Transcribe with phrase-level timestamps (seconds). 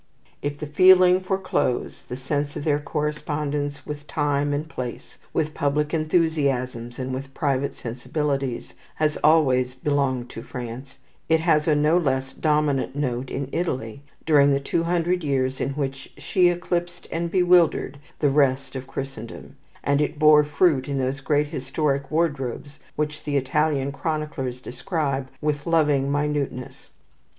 [0.41, 5.53] If the feeling for clothes, the sense of their correspondence with time and place, with
[5.53, 10.97] public enthusiasms and with private sensibilities, has always belonged to France,
[11.29, 15.73] it was a no less dominant note in Italy during the two hundred years in
[15.75, 21.21] which she eclipsed and bewildered the rest of Christendom; and it bore fruit in those
[21.21, 26.89] great historic wardrobes which the Italian chroniclers describe with loving minuteness.